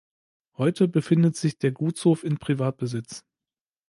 Heute 0.57 0.87
befindet 0.87 1.35
sich 1.35 1.59
der 1.59 1.71
Gutshof 1.73 2.23
in 2.23 2.39
Privatbesitz. 2.39 3.23